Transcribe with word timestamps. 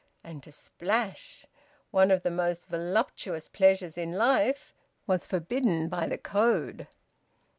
And 0.23 0.41
to 0.41 0.51
splash 0.51 1.45
one 1.91 2.09
of 2.09 2.23
the 2.23 2.31
most 2.31 2.65
voluptuous 2.65 3.47
pleasures 3.47 3.99
in 3.99 4.13
life 4.13 4.73
was 5.05 5.27
forbidden 5.27 5.89
by 5.89 6.07
the 6.07 6.17
code. 6.17 6.87